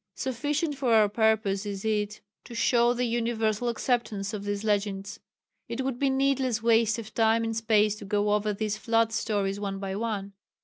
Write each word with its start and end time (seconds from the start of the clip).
Sufficient 0.15 0.75
for 0.75 0.95
our 0.95 1.07
purpose 1.07 1.63
is 1.63 1.85
it 1.85 2.21
to 2.45 2.55
show 2.55 2.91
the 2.91 3.05
universal 3.05 3.69
acceptation 3.69 4.25
of 4.35 4.45
these 4.45 4.63
legends. 4.63 5.19
It 5.69 5.81
would 5.81 5.99
be 5.99 6.09
needless 6.09 6.63
waste 6.63 6.97
of 6.97 7.13
time 7.13 7.43
and 7.43 7.55
space 7.55 7.97
to 7.97 8.05
go 8.05 8.33
over 8.33 8.51
these 8.51 8.77
flood 8.77 9.13
stories 9.13 9.59
one 9.59 9.77
by 9.77 9.95
one. 9.95 10.33